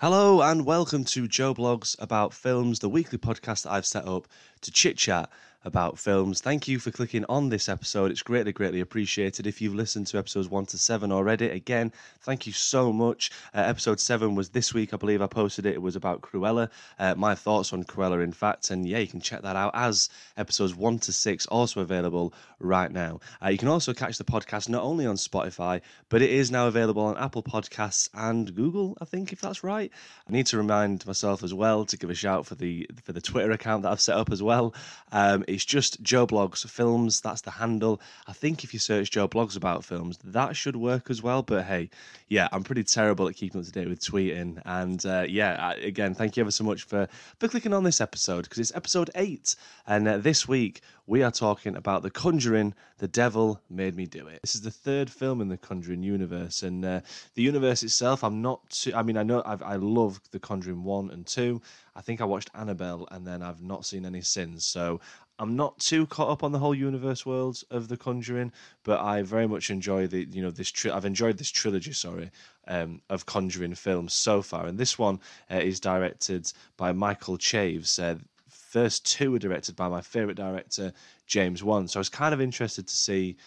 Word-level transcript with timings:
Hello 0.00 0.40
and 0.40 0.64
welcome 0.64 1.04
to 1.04 1.28
Joe 1.28 1.52
Blogs 1.52 1.94
about 2.00 2.32
films, 2.32 2.78
the 2.78 2.88
weekly 2.88 3.18
podcast 3.18 3.64
that 3.64 3.72
I've 3.72 3.84
set 3.84 4.08
up 4.08 4.26
to 4.62 4.70
chit 4.70 4.96
chat 4.96 5.28
about 5.64 5.98
films. 5.98 6.40
Thank 6.40 6.68
you 6.68 6.78
for 6.78 6.90
clicking 6.90 7.24
on 7.28 7.48
this 7.48 7.68
episode. 7.68 8.10
It's 8.10 8.22
greatly, 8.22 8.52
greatly 8.52 8.80
appreciated. 8.80 9.46
If 9.46 9.60
you've 9.60 9.74
listened 9.74 10.06
to 10.08 10.18
episodes 10.18 10.48
one 10.48 10.66
to 10.66 10.78
seven 10.78 11.12
already, 11.12 11.50
again, 11.50 11.92
thank 12.22 12.46
you 12.46 12.52
so 12.52 12.92
much. 12.92 13.30
Uh, 13.54 13.60
episode 13.60 14.00
seven 14.00 14.34
was 14.34 14.50
this 14.50 14.72
week, 14.72 14.94
I 14.94 14.96
believe 14.96 15.20
I 15.20 15.26
posted 15.26 15.66
it. 15.66 15.74
It 15.74 15.82
was 15.82 15.96
about 15.96 16.22
Cruella, 16.22 16.70
uh, 16.98 17.14
my 17.14 17.34
thoughts 17.34 17.72
on 17.72 17.84
Cruella, 17.84 18.22
in 18.22 18.32
fact. 18.32 18.70
And 18.70 18.88
yeah, 18.88 18.98
you 18.98 19.06
can 19.06 19.20
check 19.20 19.42
that 19.42 19.56
out 19.56 19.72
as 19.74 20.08
episodes 20.36 20.74
one 20.74 20.98
to 21.00 21.12
six, 21.12 21.46
also 21.46 21.80
available 21.80 22.32
right 22.58 22.90
now. 22.90 23.20
Uh, 23.42 23.48
you 23.48 23.58
can 23.58 23.68
also 23.68 23.92
catch 23.92 24.18
the 24.18 24.24
podcast 24.24 24.68
not 24.68 24.82
only 24.82 25.06
on 25.06 25.16
Spotify, 25.16 25.80
but 26.08 26.22
it 26.22 26.30
is 26.30 26.50
now 26.50 26.68
available 26.68 27.02
on 27.02 27.18
Apple 27.18 27.42
Podcasts 27.42 28.08
and 28.14 28.54
Google, 28.54 28.96
I 29.00 29.04
think, 29.04 29.32
if 29.32 29.40
that's 29.40 29.62
right. 29.62 29.90
I 30.28 30.32
need 30.32 30.46
to 30.46 30.56
remind 30.56 31.06
myself 31.06 31.42
as 31.42 31.52
well 31.52 31.84
to 31.84 31.96
give 31.96 32.10
a 32.10 32.14
shout 32.14 32.46
for 32.46 32.54
the 32.54 32.88
for 33.04 33.12
the 33.12 33.20
Twitter 33.20 33.50
account 33.50 33.82
that 33.82 33.92
I've 33.92 34.00
set 34.00 34.16
up 34.16 34.30
as 34.30 34.42
well. 34.42 34.74
Um, 35.12 35.44
it's 35.50 35.64
just 35.64 36.02
Joe 36.02 36.26
Blogs 36.26 36.68
Films. 36.68 37.20
That's 37.20 37.40
the 37.40 37.50
handle. 37.50 38.00
I 38.26 38.32
think 38.32 38.64
if 38.64 38.72
you 38.72 38.78
search 38.78 39.10
Joe 39.10 39.28
Blogs 39.28 39.56
about 39.56 39.84
films, 39.84 40.18
that 40.24 40.56
should 40.56 40.76
work 40.76 41.10
as 41.10 41.22
well. 41.22 41.42
But 41.42 41.64
hey, 41.64 41.90
yeah, 42.28 42.48
I'm 42.52 42.62
pretty 42.62 42.84
terrible 42.84 43.28
at 43.28 43.36
keeping 43.36 43.60
up 43.60 43.66
to 43.66 43.72
date 43.72 43.88
with 43.88 44.00
tweeting. 44.00 44.62
And 44.64 45.04
uh, 45.04 45.24
yeah, 45.28 45.72
again, 45.72 46.14
thank 46.14 46.36
you 46.36 46.42
ever 46.42 46.50
so 46.50 46.64
much 46.64 46.84
for 46.84 47.08
for 47.38 47.48
clicking 47.48 47.72
on 47.72 47.84
this 47.84 48.00
episode 48.00 48.42
because 48.42 48.58
it's 48.58 48.74
episode 48.74 49.10
eight, 49.14 49.56
and 49.86 50.06
uh, 50.06 50.18
this 50.18 50.46
week 50.46 50.82
we 51.06 51.22
are 51.22 51.32
talking 51.32 51.76
about 51.76 52.02
The 52.02 52.10
Conjuring. 52.10 52.74
The 52.98 53.08
Devil 53.08 53.58
Made 53.70 53.96
Me 53.96 54.04
Do 54.04 54.26
It. 54.26 54.42
This 54.42 54.54
is 54.54 54.60
the 54.60 54.70
third 54.70 55.10
film 55.10 55.40
in 55.40 55.48
the 55.48 55.56
Conjuring 55.56 56.02
universe, 56.02 56.62
and 56.62 56.84
uh, 56.84 57.00
the 57.34 57.40
universe 57.40 57.82
itself. 57.82 58.22
I'm 58.22 58.42
not. 58.42 58.68
Too, 58.68 58.94
I 58.94 59.02
mean, 59.02 59.16
I 59.16 59.22
know 59.22 59.42
I've, 59.46 59.62
I 59.62 59.76
love 59.76 60.20
The 60.32 60.38
Conjuring 60.38 60.84
one 60.84 61.10
and 61.10 61.26
two. 61.26 61.62
I 61.96 62.02
think 62.02 62.20
I 62.20 62.24
watched 62.24 62.50
Annabelle, 62.54 63.08
and 63.10 63.26
then 63.26 63.42
I've 63.42 63.62
not 63.62 63.86
seen 63.86 64.04
any 64.04 64.20
since. 64.20 64.66
So 64.66 65.00
I'm 65.40 65.56
not 65.56 65.78
too 65.78 66.06
caught 66.06 66.28
up 66.28 66.44
on 66.44 66.52
the 66.52 66.58
whole 66.58 66.74
universe 66.74 67.24
worlds 67.24 67.64
of 67.70 67.88
The 67.88 67.96
Conjuring, 67.96 68.52
but 68.84 69.00
I 69.00 69.22
very 69.22 69.48
much 69.48 69.70
enjoy 69.70 70.06
the 70.06 70.28
you 70.30 70.42
know 70.42 70.50
this. 70.50 70.70
Tri- 70.70 70.94
I've 70.94 71.06
enjoyed 71.06 71.38
this 71.38 71.50
trilogy, 71.50 71.92
sorry, 71.92 72.30
um, 72.68 73.00
of 73.08 73.24
Conjuring 73.24 73.74
films 73.74 74.12
so 74.12 74.42
far, 74.42 74.66
and 74.66 74.76
this 74.76 74.98
one 74.98 75.18
uh, 75.50 75.56
is 75.56 75.80
directed 75.80 76.52
by 76.76 76.92
Michael 76.92 77.38
Chaves. 77.38 77.98
Uh, 77.98 78.18
first 78.50 79.06
two 79.06 79.32
were 79.32 79.38
directed 79.38 79.76
by 79.76 79.88
my 79.88 80.02
favorite 80.02 80.36
director, 80.36 80.92
James 81.26 81.64
Wan. 81.64 81.88
So 81.88 81.98
I 81.98 82.02
was 82.02 82.10
kind 82.10 82.34
of 82.34 82.42
interested 82.42 82.86
to 82.86 82.94
see 82.94 83.38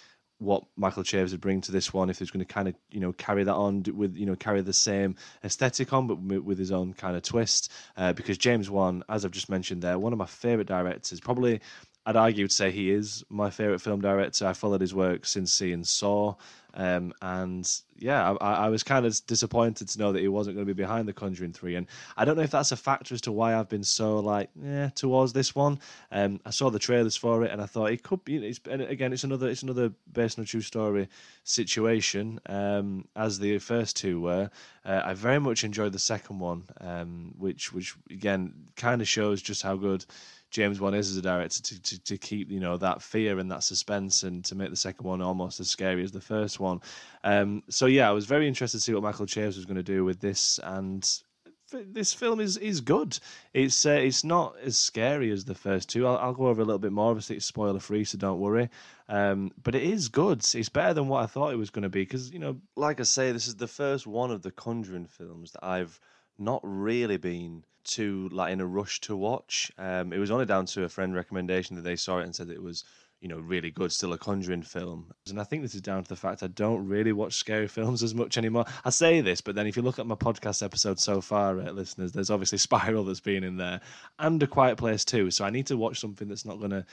what 0.44 0.66
Michael 0.75 1.03
Chaves 1.03 1.31
would 1.31 1.41
bring 1.41 1.61
to 1.61 1.72
this 1.72 1.94
one 1.94 2.09
if 2.09 2.19
he's 2.19 2.31
going 2.31 2.45
to 2.45 2.53
kind 2.53 2.67
of 2.67 2.75
you 2.91 2.99
know 2.99 3.13
carry 3.13 3.44
that 3.44 3.53
on 3.53 3.83
with 3.94 4.16
you 4.16 4.25
know 4.25 4.36
carry 4.36 4.61
the 4.61 4.73
same 4.73 5.16
aesthetic 5.44 5.94
on 5.94 6.08
but 6.08 6.16
with 6.22 6.59
his 6.59 6.72
own 6.72 6.94
kind 6.94 7.16
of 7.16 7.23
twist. 7.23 7.72
Uh, 7.97 8.13
because 8.13 8.38
James 8.38 8.69
Wan 8.69 9.03
as 9.09 9.25
I've 9.25 9.31
just 9.31 9.49
mentioned 9.49 9.81
there 9.81 9.97
one 9.97 10.14
of 10.14 10.19
my 10.19 10.25
favorite 10.25 10.67
directors 10.67 11.19
probably 11.19 11.61
I'd 12.05 12.15
argue 12.15 12.47
to 12.47 12.53
say 12.53 12.71
he 12.71 12.91
is 12.91 13.23
my 13.29 13.49
favorite 13.49 13.79
film 13.79 14.01
director. 14.01 14.45
I 14.45 14.53
followed 14.53 14.81
his 14.81 14.93
work 14.93 15.25
since 15.25 15.53
seeing 15.53 15.83
Saw, 15.83 16.35
um, 16.73 17.13
and 17.21 17.69
yeah, 17.97 18.35
I, 18.41 18.53
I, 18.65 18.69
was 18.69 18.81
kind 18.81 19.05
of 19.05 19.15
disappointed 19.27 19.87
to 19.87 19.99
know 19.99 20.11
that 20.11 20.19
he 20.19 20.27
wasn't 20.27 20.55
going 20.55 20.67
to 20.67 20.73
be 20.73 20.81
behind 20.81 21.07
The 21.07 21.13
Conjuring 21.13 21.53
Three. 21.53 21.75
And 21.75 21.87
I 22.17 22.25
don't 22.25 22.35
know 22.35 22.41
if 22.41 22.51
that's 22.51 22.71
a 22.71 22.75
factor 22.75 23.13
as 23.13 23.21
to 23.21 23.31
why 23.31 23.55
I've 23.55 23.69
been 23.69 23.83
so 23.83 24.19
like 24.19 24.49
yeah 24.61 24.89
towards 24.89 25.33
this 25.33 25.55
one. 25.55 25.79
Um, 26.11 26.41
I 26.45 26.49
saw 26.49 26.71
the 26.71 26.79
trailers 26.79 27.15
for 27.15 27.45
it, 27.45 27.51
and 27.51 27.61
I 27.61 27.67
thought 27.67 27.91
it 27.91 28.01
could 28.01 28.25
be. 28.25 28.37
It's, 28.37 28.59
and 28.69 28.81
again, 28.81 29.13
it's 29.13 29.23
another 29.23 29.47
it's 29.47 29.63
another 29.63 29.93
based 30.11 30.39
on 30.39 30.43
a 30.43 30.47
true 30.47 30.61
story 30.61 31.07
situation, 31.43 32.39
um, 32.47 33.07
as 33.15 33.39
the 33.39 33.59
first 33.59 33.95
two 33.95 34.19
were. 34.19 34.49
Uh, 34.83 35.01
I 35.05 35.13
very 35.13 35.39
much 35.39 35.63
enjoyed 35.63 35.93
the 35.93 35.99
second 35.99 36.39
one, 36.39 36.63
um, 36.81 37.35
which 37.37 37.71
which 37.71 37.95
again 38.09 38.53
kind 38.75 38.99
of 38.99 39.07
shows 39.07 39.41
just 39.41 39.61
how 39.61 39.75
good 39.75 40.05
James 40.53 40.79
Wan 40.79 40.93
is 40.93 41.09
as 41.09 41.17
a 41.17 41.21
director 41.21 41.63
to, 41.63 41.81
to, 41.81 42.03
to 42.03 42.17
keep 42.17 42.51
you 42.51 42.59
know 42.59 42.77
that 42.77 43.01
fear 43.01 43.39
and 43.39 43.51
that 43.51 43.63
suspense 43.63 44.21
and 44.21 44.45
to 44.45 44.53
make 44.53 44.69
the 44.69 44.75
second 44.75 45.05
one 45.05 45.19
almost 45.19 45.59
as 45.59 45.67
scary 45.67 46.03
as 46.03 46.11
the 46.11 46.21
first 46.21 46.59
one. 46.59 46.80
Um, 47.23 47.64
so 47.69 47.87
yeah, 47.87 48.08
I 48.08 48.11
was 48.11 48.25
very 48.25 48.47
interested 48.47 48.77
to 48.77 48.81
see 48.81 48.93
what 48.93 49.02
Michael 49.02 49.25
Chaves 49.25 49.58
was 49.58 49.65
going 49.65 49.77
to 49.77 49.83
do 49.83 50.05
with 50.05 50.19
this, 50.19 50.59
and 50.63 51.03
this 51.71 52.13
film 52.13 52.39
is 52.39 52.58
is 52.58 52.81
good. 52.81 53.17
It's 53.55 53.83
uh, 53.83 53.92
it's 53.92 54.23
not 54.23 54.55
as 54.63 54.77
scary 54.77 55.31
as 55.31 55.43
the 55.43 55.55
first 55.55 55.89
two. 55.89 56.05
I'll, 56.05 56.17
I'll 56.17 56.33
go 56.33 56.45
over 56.45 56.61
a 56.61 56.65
little 56.65 56.77
bit 56.77 56.92
more. 56.92 57.09
Obviously, 57.09 57.37
it's 57.37 57.47
spoiler 57.47 57.80
free, 57.80 58.03
so 58.03 58.19
don't 58.19 58.39
worry. 58.39 58.69
Um, 59.09 59.52
but 59.63 59.73
it 59.73 59.83
is 59.83 60.08
good. 60.08 60.45
It's 60.53 60.69
better 60.69 60.93
than 60.93 61.08
what 61.08 61.23
I 61.23 61.25
thought 61.25 61.52
it 61.52 61.58
was 61.58 61.71
going 61.71 61.83
to 61.83 61.89
be 61.89 62.03
because 62.03 62.31
you 62.31 62.37
know, 62.37 62.58
like 62.75 62.99
I 62.99 63.03
say, 63.03 63.31
this 63.31 63.47
is 63.47 63.55
the 63.55 63.67
first 63.67 64.05
one 64.05 64.30
of 64.30 64.43
the 64.43 64.52
Conjuring 64.52 65.08
films 65.08 65.52
that 65.53 65.65
I've 65.65 65.99
not 66.43 66.61
really 66.64 67.17
been 67.17 67.64
too 67.83 68.30
like 68.31 68.54
in 68.54 68.61
a 68.61 68.65
rush 68.65 69.02
to 69.02 69.15
watch. 69.15 69.71
Um, 69.77 70.14
it 70.14 70.17
was 70.17 70.31
only 70.31 70.45
down 70.45 70.65
to 70.67 70.83
a 70.83 70.89
friend 70.89 71.14
recommendation 71.14 71.76
that 71.76 71.83
they 71.83 71.95
saw 71.95 72.20
it 72.20 72.23
and 72.23 72.36
said 72.36 72.49
it 72.49 72.61
was 72.61 72.83
you 73.21 73.30
know 73.30 73.39
really 73.39 73.71
good, 73.71 73.92
still 73.92 74.14
a 74.14 74.17
Conjuring 74.17 74.64
film. 74.64 75.11
And 75.30 75.39
I 75.39 75.45
think 75.45 75.61
this 75.61 75.76
is 75.76 75.81
down 75.81 76.04
to 76.04 76.09
the 76.09 76.15
fact 76.15 76.43
I 76.43 76.48
don't 76.48 76.87
really 76.87 77.14
watch 77.14 77.33
scary 77.36 77.67
films 77.77 78.04
as 78.04 78.14
much 78.14 78.37
anymore. 78.37 78.65
I 78.83 78.89
say 78.89 79.21
this, 79.21 79.42
but 79.42 79.55
then 79.55 79.67
if 79.67 79.77
you 79.77 79.81
look 79.81 79.99
at 79.99 80.05
my 80.05 80.15
podcast 80.15 80.61
episode 80.61 80.99
so 80.99 81.21
far, 81.21 81.59
uh, 81.59 81.71
listeners, 81.71 82.11
there's 82.11 82.30
obviously 82.30 82.58
Spiral 82.70 83.05
that's 83.05 83.21
been 83.21 83.43
in 83.43 83.58
there 83.58 83.81
and 84.20 84.43
A 84.43 84.48
Quiet 84.48 84.77
Place 84.77 85.05
too. 85.05 85.31
So 85.31 85.45
I 85.45 85.49
need 85.49 85.67
to 85.67 85.77
watch 85.77 85.99
something 85.99 86.27
that's 86.27 86.45
not 86.45 86.60
going 86.60 86.71
to 86.71 86.86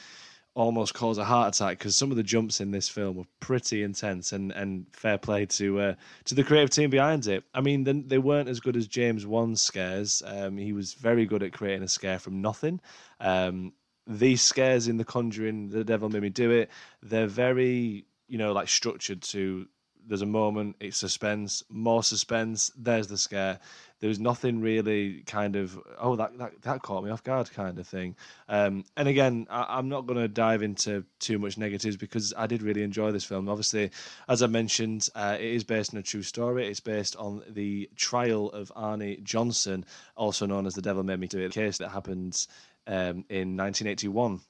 almost 0.55 0.95
cause 0.95 1.19
a 1.19 1.25
heart 1.25 1.55
attack 1.55 1.79
because 1.79 1.97
some 1.97 2.11
of 2.11 2.17
the 2.17 2.23
jumps 2.23 2.61
in 2.61 2.71
this 2.71 2.89
film 2.89 3.17
were 3.17 3.25
pretty 3.39 3.83
intense 3.83 4.33
and 4.33 4.51
and 4.53 4.87
fair 4.93 5.19
play 5.19 5.47
to 5.47 5.81
uh, 5.81 5.95
to 6.25 6.35
the 6.35 6.45
creative 6.45 6.71
team 6.71 6.91
behind 6.91 7.27
it. 7.27 7.45
I 7.55 7.61
mean, 7.61 7.85
they, 7.85 7.93
they 7.93 8.19
weren't 8.19 8.49
as 8.49 8.61
good 8.61 8.77
as 8.77 8.87
James 8.87 9.27
Wan's 9.27 9.63
scares. 9.63 10.23
Um, 10.27 10.57
he 10.57 10.73
was 10.73 10.95
very 10.95 11.27
good 11.27 11.43
at 11.43 11.53
creating 11.53 11.83
a 11.83 11.89
scare 11.89 12.19
from 12.19 12.41
nothing. 12.41 12.81
Um, 13.21 13.73
these 14.07 14.43
scares 14.43 14.89
in 14.89 14.97
The 14.97 15.05
Conjuring, 15.05 15.69
The 15.69 15.85
Devil 15.85 16.09
Made 16.09 16.23
Me 16.23 16.31
Do 16.31 16.51
It, 16.51 16.71
they're 17.03 17.27
very 17.27 18.07
you 18.29 18.39
know 18.39 18.53
like 18.53 18.69
structured 18.69 19.23
to. 19.23 19.69
There's 20.11 20.23
a 20.23 20.27
moment, 20.27 20.77
it's 20.81 20.99
suspense, 20.99 21.63
more 21.71 22.03
suspense. 22.03 22.71
There's 22.77 23.07
the 23.07 23.17
scare 23.17 23.61
there 24.01 24.09
was 24.09 24.19
nothing 24.19 24.61
really 24.61 25.23
kind 25.27 25.57
of 25.57 25.79
oh 25.99 26.17
that 26.17 26.37
that, 26.39 26.63
that 26.63 26.83
caught 26.83 27.05
me 27.05 27.11
off 27.11 27.23
guard 27.23 27.51
kind 27.53 27.79
of 27.79 27.87
thing. 27.87 28.17
Um, 28.49 28.85
and 28.97 29.09
again, 29.09 29.47
I, 29.51 29.79
am 29.79 29.89
not 29.89 30.07
going 30.07 30.19
to 30.19 30.29
dive 30.29 30.63
into 30.63 31.05
too 31.21 31.39
much 31.39 31.59
negatives 31.59 31.97
because 31.97 32.33
I 32.37 32.47
did 32.47 32.63
really 32.63 32.83
enjoy 32.83 33.13
this 33.13 33.25
film. 33.25 33.49
Obviously, 33.49 33.91
as 34.29 34.43
I 34.43 34.47
mentioned, 34.47 35.09
uh, 35.15 35.37
it 35.39 35.47
is 35.47 35.65
based 35.65 35.95
on 35.95 36.01
a 36.01 36.03
true 36.03 36.23
story. 36.23 36.67
It's 36.67 36.81
based 36.81 37.15
on 37.17 37.43
the 37.49 37.91
trial 37.95 38.51
of 38.51 38.73
Arne 38.75 39.19
Johnson, 39.23 39.85
also 40.17 40.47
known 40.47 40.67
as 40.67 40.75
the 40.75 40.83
Devil 40.83 41.03
Made 41.03 41.21
Me 41.21 41.27
Do 41.27 41.39
It, 41.39 41.53
case 41.53 41.79
that 41.79 41.91
happened 41.91 42.47
um, 42.87 43.25
in 43.29 43.57
1981 43.57 44.41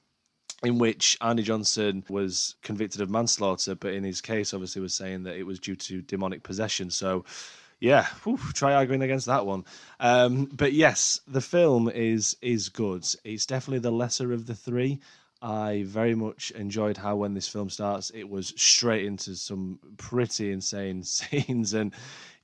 in 0.63 0.77
which 0.77 1.17
Arne 1.21 1.43
Johnson 1.43 2.03
was 2.09 2.55
convicted 2.61 3.01
of 3.01 3.09
manslaughter, 3.09 3.75
but 3.75 3.93
in 3.93 4.03
his 4.03 4.21
case, 4.21 4.53
obviously, 4.53 4.81
was 4.81 4.93
saying 4.93 5.23
that 5.23 5.35
it 5.37 5.43
was 5.43 5.59
due 5.59 5.75
to 5.75 6.01
demonic 6.01 6.43
possession. 6.43 6.91
So 6.91 7.25
yeah, 7.79 8.05
whew, 8.23 8.37
try 8.53 8.75
arguing 8.75 9.01
against 9.01 9.25
that 9.25 9.45
one. 9.45 9.65
Um, 9.99 10.45
but 10.45 10.71
yes, 10.71 11.19
the 11.27 11.41
film 11.41 11.89
is 11.89 12.37
is 12.41 12.69
good. 12.69 13.05
It's 13.23 13.47
definitely 13.47 13.79
the 13.79 13.91
lesser 13.91 14.31
of 14.31 14.45
the 14.45 14.55
three. 14.55 14.99
I 15.41 15.83
very 15.87 16.13
much 16.13 16.51
enjoyed 16.51 16.97
how 16.97 17.15
when 17.15 17.33
this 17.33 17.47
film 17.47 17.69
starts, 17.69 18.11
it 18.11 18.29
was 18.29 18.53
straight 18.55 19.05
into 19.05 19.35
some 19.35 19.79
pretty 19.97 20.51
insane 20.51 21.03
scenes, 21.03 21.73
and 21.73 21.93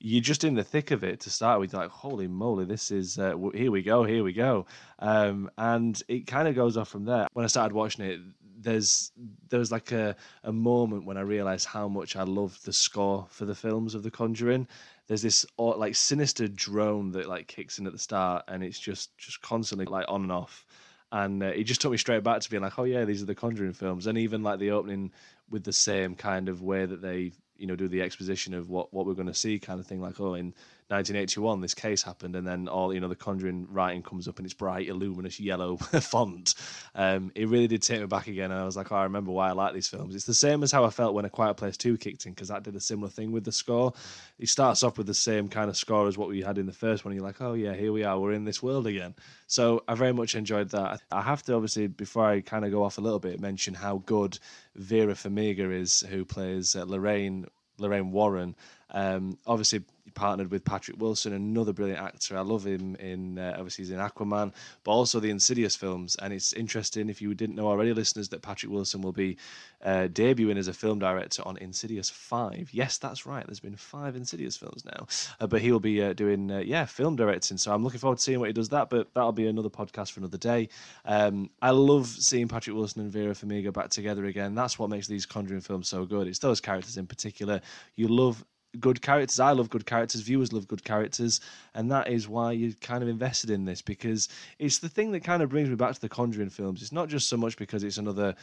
you're 0.00 0.22
just 0.22 0.44
in 0.44 0.54
the 0.54 0.64
thick 0.64 0.90
of 0.90 1.04
it 1.04 1.20
to 1.20 1.30
start 1.30 1.60
with. 1.60 1.74
Like, 1.74 1.90
holy 1.90 2.26
moly, 2.26 2.64
this 2.64 2.90
is 2.90 3.18
uh, 3.18 3.36
here 3.54 3.70
we 3.70 3.82
go, 3.82 4.04
here 4.04 4.24
we 4.24 4.32
go, 4.32 4.66
um, 4.98 5.50
and 5.56 6.02
it 6.08 6.26
kind 6.26 6.48
of 6.48 6.54
goes 6.54 6.76
off 6.76 6.88
from 6.88 7.04
there. 7.04 7.28
When 7.34 7.44
I 7.44 7.48
started 7.48 7.74
watching 7.74 8.04
it, 8.04 8.20
there's 8.60 9.12
there 9.48 9.60
was 9.60 9.70
like 9.70 9.92
a, 9.92 10.16
a 10.42 10.52
moment 10.52 11.06
when 11.06 11.16
I 11.16 11.20
realized 11.20 11.66
how 11.66 11.86
much 11.86 12.16
I 12.16 12.24
loved 12.24 12.64
the 12.64 12.72
score 12.72 13.26
for 13.30 13.44
the 13.44 13.54
films 13.54 13.94
of 13.94 14.02
The 14.02 14.10
Conjuring 14.10 14.66
there's 15.08 15.22
this 15.22 15.46
like 15.58 15.96
sinister 15.96 16.46
drone 16.46 17.12
that 17.12 17.28
like 17.28 17.48
kicks 17.48 17.78
in 17.78 17.86
at 17.86 17.92
the 17.92 17.98
start, 17.98 18.44
and 18.46 18.62
it's 18.62 18.78
just 18.78 19.16
just 19.16 19.40
constantly 19.40 19.86
like 19.86 20.04
on 20.06 20.22
and 20.22 20.32
off. 20.32 20.66
And 21.10 21.42
uh, 21.42 21.46
it 21.46 21.64
just 21.64 21.80
took 21.80 21.90
me 21.90 21.96
straight 21.96 22.22
back 22.22 22.40
to 22.40 22.50
being 22.50 22.62
like, 22.62 22.78
oh 22.78 22.84
yeah, 22.84 23.04
these 23.04 23.22
are 23.22 23.26
the 23.26 23.34
Conjuring 23.34 23.72
films, 23.72 24.06
and 24.06 24.18
even 24.18 24.42
like 24.42 24.58
the 24.58 24.72
opening 24.72 25.12
with 25.48 25.64
the 25.64 25.72
same 25.72 26.14
kind 26.14 26.48
of 26.48 26.62
way 26.62 26.84
that 26.84 27.00
they 27.00 27.32
you 27.56 27.66
know 27.66 27.76
do 27.76 27.88
the 27.88 28.02
exposition 28.02 28.54
of 28.54 28.68
what 28.68 28.92
what 28.92 29.06
we're 29.06 29.14
going 29.14 29.26
to 29.26 29.34
see, 29.34 29.58
kind 29.58 29.80
of 29.80 29.86
thing. 29.86 30.00
Like 30.00 30.20
oh, 30.20 30.34
in 30.34 30.54
1981 30.88 31.60
this 31.60 31.74
case 31.74 32.02
happened 32.02 32.34
and 32.34 32.46
then 32.46 32.66
all 32.66 32.94
you 32.94 33.00
know 33.00 33.08
the 33.08 33.14
conjuring 33.14 33.66
writing 33.70 34.02
comes 34.02 34.26
up 34.26 34.38
in 34.38 34.44
its 34.44 34.54
bright 34.54 34.88
illuminous 34.88 35.38
yellow 35.38 35.76
font. 36.00 36.54
Um, 36.94 37.30
it 37.34 37.48
really 37.48 37.66
did 37.66 37.82
take 37.82 38.00
me 38.00 38.06
back 38.06 38.26
again 38.26 38.50
and 38.50 38.60
i 38.60 38.64
was 38.64 38.76
like 38.76 38.90
oh, 38.90 38.96
i 38.96 39.02
remember 39.02 39.30
why 39.30 39.48
i 39.48 39.52
like 39.52 39.74
these 39.74 39.88
films. 39.88 40.14
It's 40.14 40.24
the 40.24 40.32
same 40.32 40.62
as 40.62 40.72
how 40.72 40.84
i 40.84 40.90
felt 40.90 41.14
when 41.14 41.24
a 41.26 41.30
quiet 41.30 41.54
place 41.54 41.76
2 41.76 41.98
kicked 41.98 42.24
in 42.24 42.32
because 42.32 42.48
that 42.48 42.62
did 42.62 42.74
a 42.74 42.80
similar 42.80 43.10
thing 43.10 43.32
with 43.32 43.44
the 43.44 43.52
score. 43.52 43.92
It 44.38 44.48
starts 44.48 44.82
off 44.82 44.96
with 44.96 45.06
the 45.06 45.14
same 45.14 45.48
kind 45.48 45.68
of 45.68 45.76
score 45.76 46.08
as 46.08 46.16
what 46.16 46.28
we 46.28 46.40
had 46.40 46.58
in 46.58 46.66
the 46.66 46.72
first 46.72 47.04
one 47.04 47.14
you're 47.14 47.22
like 47.22 47.40
oh 47.42 47.52
yeah 47.52 47.74
here 47.74 47.92
we 47.92 48.04
are 48.04 48.18
we're 48.18 48.32
in 48.32 48.44
this 48.44 48.62
world 48.62 48.86
again. 48.86 49.14
So 49.46 49.84
i 49.88 49.94
very 49.94 50.12
much 50.12 50.34
enjoyed 50.34 50.70
that. 50.70 51.02
I 51.12 51.22
have 51.22 51.42
to 51.44 51.54
obviously 51.54 51.86
before 51.86 52.24
i 52.24 52.40
kind 52.40 52.64
of 52.64 52.70
go 52.70 52.82
off 52.82 52.98
a 52.98 53.02
little 53.02 53.18
bit 53.18 53.40
mention 53.40 53.74
how 53.74 54.02
good 54.06 54.38
vera 54.74 55.14
farmiga 55.14 55.70
is 55.70 56.00
who 56.08 56.24
plays 56.24 56.74
uh, 56.74 56.84
lorraine 56.84 57.46
lorraine 57.78 58.10
warren. 58.10 58.56
Um, 58.90 59.38
obviously 59.46 59.84
partnered 60.14 60.50
with 60.50 60.64
Patrick 60.64 61.00
Wilson, 61.00 61.32
another 61.32 61.72
brilliant 61.72 62.00
actor. 62.00 62.36
I 62.36 62.40
love 62.40 62.66
him 62.66 62.96
in 62.96 63.38
uh, 63.38 63.54
obviously 63.56 63.84
he's 63.84 63.90
in 63.90 63.98
Aquaman, 63.98 64.52
but 64.84 64.90
also 64.92 65.20
the 65.20 65.30
Insidious 65.30 65.76
films. 65.76 66.16
And 66.16 66.32
it's 66.32 66.52
interesting 66.52 67.08
if 67.08 67.22
you 67.22 67.34
didn't 67.34 67.56
know 67.56 67.68
already, 67.68 67.92
listeners, 67.92 68.28
that 68.30 68.42
Patrick 68.42 68.72
Wilson 68.72 69.02
will 69.02 69.12
be 69.12 69.36
uh, 69.84 70.08
debuting 70.12 70.58
as 70.58 70.68
a 70.68 70.72
film 70.72 70.98
director 70.98 71.42
on 71.46 71.56
Insidious 71.58 72.10
Five. 72.10 72.70
Yes, 72.72 72.98
that's 72.98 73.26
right. 73.26 73.46
There's 73.46 73.60
been 73.60 73.76
five 73.76 74.16
Insidious 74.16 74.56
films 74.56 74.84
now, 74.84 75.06
uh, 75.40 75.46
but 75.46 75.60
he 75.60 75.72
will 75.72 75.80
be 75.80 76.02
uh, 76.02 76.12
doing 76.12 76.50
uh, 76.50 76.58
yeah 76.58 76.84
film 76.84 77.16
directing. 77.16 77.56
So 77.56 77.72
I'm 77.72 77.84
looking 77.84 78.00
forward 78.00 78.18
to 78.18 78.24
seeing 78.24 78.40
what 78.40 78.48
he 78.48 78.52
does 78.52 78.68
that. 78.70 78.90
But 78.90 79.12
that'll 79.14 79.32
be 79.32 79.46
another 79.46 79.70
podcast 79.70 80.12
for 80.12 80.20
another 80.20 80.38
day. 80.38 80.68
Um, 81.04 81.50
I 81.62 81.70
love 81.70 82.06
seeing 82.06 82.48
Patrick 82.48 82.76
Wilson 82.76 83.02
and 83.02 83.12
Vera 83.12 83.34
Farmiga 83.34 83.72
back 83.72 83.90
together 83.90 84.24
again. 84.26 84.54
That's 84.54 84.78
what 84.78 84.90
makes 84.90 85.06
these 85.06 85.26
Conjuring 85.26 85.60
films 85.60 85.88
so 85.88 86.04
good. 86.04 86.26
It's 86.26 86.38
those 86.38 86.60
characters 86.60 86.96
in 86.96 87.06
particular. 87.06 87.60
You 87.96 88.08
love 88.08 88.44
good 88.80 89.02
characters. 89.02 89.40
I 89.40 89.52
love 89.52 89.70
good 89.70 89.86
characters. 89.86 90.20
Viewers 90.22 90.52
love 90.52 90.68
good 90.68 90.84
characters, 90.84 91.40
and 91.74 91.90
that 91.90 92.08
is 92.08 92.28
why 92.28 92.52
you're 92.52 92.72
kind 92.80 93.02
of 93.02 93.08
invested 93.08 93.50
in 93.50 93.64
this 93.64 93.82
because 93.82 94.28
it's 94.58 94.78
the 94.78 94.88
thing 94.88 95.12
that 95.12 95.24
kind 95.24 95.42
of 95.42 95.48
brings 95.48 95.68
me 95.68 95.74
back 95.74 95.94
to 95.94 96.00
the 96.00 96.08
Conjuring 96.08 96.50
films. 96.50 96.82
It's 96.82 96.92
not 96.92 97.08
just 97.08 97.28
so 97.28 97.36
much 97.36 97.56
because 97.56 97.82
it's 97.82 97.98
another 97.98 98.34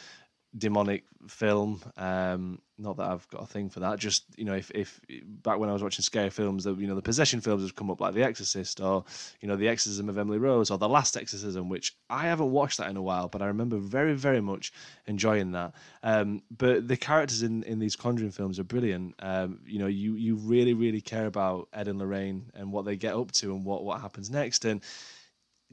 demonic 0.58 1.04
film. 1.28 1.82
Um, 1.98 2.60
not 2.78 2.98
that 2.98 3.10
I've 3.10 3.28
got 3.30 3.44
a 3.44 3.46
thing 3.46 3.70
for 3.70 3.80
that. 3.82 4.00
Just 4.00 4.26
you 4.38 4.46
know, 4.46 4.54
if, 4.54 4.70
if 4.72 5.00
back 5.24 5.60
when 5.60 5.70
I 5.70 5.74
was 5.74 5.82
watching 5.82 6.04
scary 6.04 6.30
films, 6.30 6.66
that 6.66 6.78
you 6.78 6.88
know 6.88 6.96
the 6.96 7.02
possession 7.02 7.42
films 7.42 7.64
have 7.64 7.76
come 7.76 7.90
up 7.90 8.02
like 8.02 8.14
The 8.14 8.24
Exorcist 8.24 8.82
or 8.82 9.06
you 9.42 9.48
know 9.48 9.56
The 9.56 9.68
Exorcism 9.68 10.10
of 10.10 10.18
Emily 10.18 10.38
Rose 10.38 10.72
or 10.72 10.78
The 10.78 10.90
Last 10.90 11.18
Exorcism, 11.18 11.70
which 11.70 11.96
I 12.10 12.24
haven't 12.24 12.52
watched 12.52 12.78
that 12.80 12.90
in 12.90 12.98
a 12.98 13.02
while, 13.02 13.28
but 13.28 13.42
I 13.42 13.48
remember 13.48 13.78
very 13.78 14.14
very 14.14 14.42
much 14.42 14.74
enjoying 15.08 15.52
that. 15.54 15.74
Um, 16.04 16.42
but 16.56 16.88
the 16.88 16.98
characters 16.98 17.44
in, 17.44 17.64
in 17.64 17.80
these 17.80 17.96
Conjuring 17.96 18.32
films 18.32 18.60
are 18.60 18.66
brilliant. 18.66 19.16
Um, 19.20 19.60
you 19.66 19.80
know, 19.80 19.88
you 19.88 20.16
you 20.16 20.36
really 20.36 20.74
really 20.74 21.02
care 21.02 21.28
about 21.28 21.70
Ed 21.74 21.88
and 21.88 22.00
Lorraine 22.00 22.52
and 22.54 22.72
what 22.72 22.86
they 22.86 22.96
get 22.96 23.16
up 23.16 23.32
to 23.34 23.54
and 23.54 23.66
what 23.66 23.84
what 23.84 24.02
happens 24.02 24.30
next 24.30 24.66
and 24.66 24.82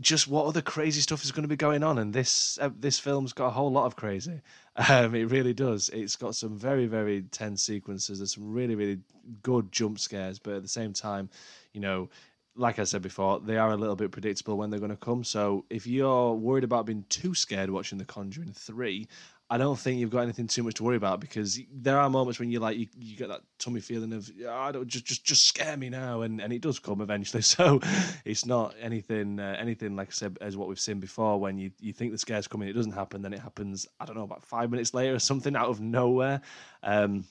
just 0.01 0.27
what 0.27 0.47
other 0.47 0.63
crazy 0.63 1.01
stuff 1.01 1.23
is 1.23 1.33
going 1.33 1.43
to 1.43 1.49
be 1.49 1.57
going 1.57 1.83
on 1.83 1.99
and 1.99 2.13
this 2.13 2.59
uh, 2.61 2.71
this 2.79 2.99
film's 2.99 3.33
got 3.33 3.49
a 3.49 3.51
whole 3.51 3.71
lot 3.71 3.87
of 3.87 3.97
crazy. 3.97 4.41
Um, 4.89 5.15
it 5.15 5.25
really 5.25 5.53
does. 5.53 5.91
It's 5.91 6.17
got 6.17 6.35
some 6.35 6.57
very 6.57 6.87
very 6.87 7.25
tense 7.25 7.63
sequences. 7.63 8.19
There's 8.19 8.33
some 8.33 8.51
really 8.51 8.75
really 8.75 9.01
good 9.43 9.71
jump 9.71 9.99
scares 9.99 10.39
but 10.39 10.55
at 10.55 10.63
the 10.63 10.69
same 10.69 10.95
time 10.95 11.29
you 11.75 11.81
know 11.81 12.09
like 12.55 12.79
I 12.79 12.85
said 12.85 13.03
before, 13.03 13.41
they 13.41 13.57
are 13.57 13.71
a 13.71 13.77
little 13.77 13.97
bit 13.97 14.11
predictable 14.11 14.59
when 14.59 14.71
they're 14.71 14.81
going 14.81 14.91
to 14.91 14.97
come. 14.97 15.25
So 15.25 15.65
if 15.71 15.87
you're 15.87 16.35
worried 16.35 16.65
about 16.65 16.87
being 16.87 17.05
too 17.09 17.35
scared 17.35 17.71
watching 17.71 17.99
The 17.99 18.05
Conjuring 18.05 18.53
3, 18.53 19.09
I 19.53 19.59
don't 19.59 19.79
think 19.79 20.01
you've 20.01 20.09
got 20.09 20.23
anything 20.23 20.47
too 20.47 20.63
much 20.63 20.77
to 20.77 20.83
worry 20.83 20.97
about 20.97 21.21
because 21.21 21.61
there 21.71 21.99
are 21.99 22.09
moments 22.09 22.41
when 22.41 22.51
you 22.51 22.59
like 22.59 22.79
you, 22.79 22.87
you 22.99 23.19
get 23.19 23.29
that 23.29 23.43
tummy 23.59 23.81
feeling 23.81 24.15
of 24.15 24.31
I 24.49 24.73
don't 24.73 24.89
just 24.89 25.05
just 25.05 25.27
just 25.27 25.47
scare 25.47 25.77
me 25.77 25.91
now 25.91 26.23
and, 26.23 26.41
and 26.41 26.55
it 26.55 26.63
does 26.63 26.79
come 26.79 27.03
eventually 27.03 27.43
so 27.57 27.79
it's 28.25 28.47
not 28.47 28.75
anything 28.81 29.39
uh, 29.39 29.55
anything 29.59 29.95
like 29.95 30.09
I 30.09 30.13
said 30.13 30.39
as 30.41 30.57
what 30.57 30.69
we've 30.69 30.81
seen 30.81 31.01
before 31.01 31.39
when 31.39 31.59
you 31.59 31.71
you 31.81 31.93
think 31.93 32.13
the 32.13 32.19
scare's 32.19 32.49
coming 32.49 32.67
it 32.67 32.73
doesn't 32.73 32.93
happen 32.93 33.21
then 33.21 33.35
it 33.35 33.41
happens 33.41 33.87
I 34.01 34.07
don't 34.07 34.17
know 34.17 34.23
about 34.23 34.43
five 34.43 34.71
minutes 34.71 34.95
later 34.95 35.17
or 35.17 35.19
something 35.19 35.55
out 35.55 35.69
of 35.69 35.83
nowhere 35.83 36.41
um, 36.83 37.27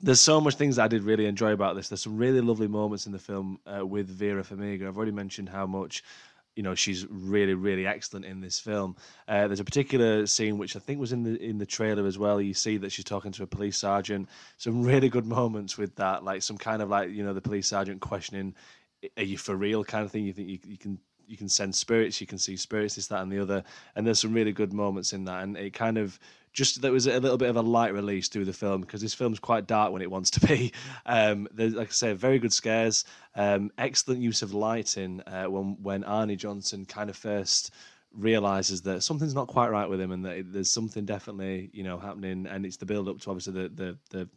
there's 0.00 0.20
so 0.20 0.40
much 0.40 0.56
things 0.56 0.80
I 0.80 0.88
did 0.88 1.02
really 1.02 1.24
enjoy 1.24 1.52
about 1.52 1.76
this. 1.76 1.88
There's 1.88 2.02
some 2.02 2.18
really 2.18 2.40
lovely 2.40 2.68
moments 2.68 3.06
in 3.06 3.12
the 3.12 3.18
film 3.18 3.58
uh, 3.64 3.86
with 3.86 4.08
Vera 4.08 4.42
Farmiga. 4.42 4.86
I've 4.86 4.96
already 4.96 5.12
mentioned 5.12 5.48
how 5.48 5.66
much 5.66 6.02
you 6.56 6.62
know 6.62 6.74
she's 6.74 7.06
really 7.08 7.54
really 7.54 7.86
excellent 7.86 8.24
in 8.24 8.40
this 8.40 8.58
film. 8.58 8.96
Uh, 9.28 9.46
there's 9.46 9.60
a 9.60 9.64
particular 9.64 10.26
scene 10.26 10.58
which 10.58 10.76
i 10.76 10.78
think 10.78 11.00
was 11.00 11.12
in 11.12 11.22
the 11.22 11.42
in 11.42 11.58
the 11.58 11.66
trailer 11.66 12.06
as 12.06 12.18
well. 12.18 12.40
You 12.40 12.54
see 12.54 12.76
that 12.78 12.92
she's 12.92 13.04
talking 13.04 13.32
to 13.32 13.42
a 13.42 13.46
police 13.46 13.76
sergeant. 13.76 14.28
Some 14.56 14.82
really 14.82 15.08
good 15.08 15.26
moments 15.26 15.76
with 15.76 15.96
that 15.96 16.24
like 16.24 16.42
some 16.42 16.58
kind 16.58 16.82
of 16.82 16.88
like 16.88 17.10
you 17.10 17.24
know 17.24 17.34
the 17.34 17.40
police 17.40 17.68
sergeant 17.68 18.00
questioning 18.00 18.54
are 19.16 19.22
you 19.22 19.38
for 19.38 19.54
real? 19.54 19.84
kind 19.84 20.04
of 20.04 20.10
thing. 20.10 20.24
You 20.24 20.32
think 20.32 20.48
you, 20.48 20.58
you 20.66 20.78
can 20.78 20.98
you 21.26 21.36
can 21.36 21.48
send 21.48 21.74
spirits 21.74 22.20
you 22.20 22.26
can 22.26 22.38
see 22.38 22.56
spirits 22.56 22.96
this 22.96 23.06
that 23.06 23.22
and 23.22 23.32
the 23.32 23.40
other 23.40 23.62
and 23.96 24.06
there's 24.06 24.20
some 24.20 24.32
really 24.32 24.52
good 24.52 24.72
moments 24.72 25.12
in 25.12 25.24
that 25.24 25.42
and 25.42 25.56
it 25.56 25.72
kind 25.72 25.98
of 25.98 26.18
just 26.54 26.80
there 26.80 26.92
was 26.92 27.06
a 27.06 27.20
little 27.20 27.36
bit 27.36 27.50
of 27.50 27.56
a 27.56 27.62
light 27.62 27.92
release 27.92 28.28
through 28.28 28.44
the 28.44 28.52
film 28.52 28.80
because 28.80 29.02
this 29.02 29.12
film's 29.12 29.40
quite 29.40 29.66
dark 29.66 29.92
when 29.92 30.02
it 30.02 30.10
wants 30.10 30.30
to 30.30 30.40
be. 30.40 30.72
Um, 31.06 31.48
there's, 31.52 31.74
like 31.74 31.88
I 31.88 31.92
say, 31.92 32.12
very 32.14 32.38
good 32.38 32.52
scares, 32.52 33.04
um, 33.34 33.70
excellent 33.76 34.22
use 34.22 34.40
of 34.42 34.54
lighting 34.54 35.20
uh, 35.26 35.44
when 35.46 35.76
when 35.82 36.04
Arne 36.04 36.36
Johnson 36.38 36.86
kind 36.86 37.10
of 37.10 37.16
first 37.16 37.72
realizes 38.12 38.80
that 38.82 39.02
something's 39.02 39.34
not 39.34 39.48
quite 39.48 39.70
right 39.70 39.88
with 39.88 40.00
him 40.00 40.12
and 40.12 40.24
that 40.24 40.52
there's 40.52 40.70
something 40.70 41.04
definitely 41.04 41.68
you 41.72 41.82
know 41.82 41.98
happening, 41.98 42.46
and 42.46 42.64
it's 42.64 42.76
the 42.76 42.86
build 42.86 43.08
up 43.08 43.20
to 43.20 43.30
obviously 43.30 43.52
the 43.52 43.68
the 43.68 43.98
the, 44.10 44.28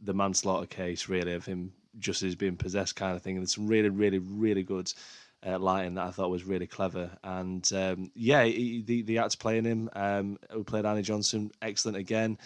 the 0.00 0.14
manslaughter 0.14 0.66
case 0.66 1.08
really 1.08 1.34
of 1.34 1.44
him 1.44 1.72
just 1.98 2.22
as 2.22 2.34
being 2.34 2.56
possessed 2.56 2.96
kind 2.96 3.14
of 3.14 3.22
thing. 3.22 3.36
And 3.36 3.42
there's 3.42 3.54
some 3.54 3.68
really 3.68 3.90
really 3.90 4.18
really 4.18 4.62
good 4.62 4.92
uh, 5.46 5.58
lighting 5.58 5.94
that 5.94 6.06
I 6.06 6.10
thought 6.10 6.30
was 6.30 6.44
really 6.44 6.66
clever. 6.66 7.10
And 7.22 7.70
um, 7.72 8.10
yeah, 8.14 8.44
he, 8.44 8.82
the 8.82 9.02
the 9.02 9.18
actor 9.18 9.36
playing 9.38 9.64
him, 9.64 9.90
um, 9.94 10.38
who 10.50 10.64
played 10.64 10.86
Annie 10.86 11.02
Johnson, 11.02 11.50
excellent 11.62 11.96
again. 11.96 12.38